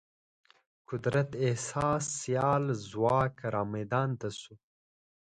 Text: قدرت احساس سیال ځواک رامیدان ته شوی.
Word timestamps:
قدرت 0.89 1.29
احساس 1.45 2.03
سیال 2.19 2.63
ځواک 2.89 3.35
رامیدان 3.55 4.09
ته 4.21 4.27
شوی. 4.41 4.59